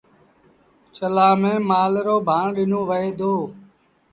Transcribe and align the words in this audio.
چلآݩ 0.95 1.37
ميݩ 1.41 1.63
مآل 1.69 1.93
رو 2.05 2.15
ڀآڻ 2.27 2.45
ڏنو 2.55 2.79
وهي 2.89 3.09
دو۔ 3.19 3.33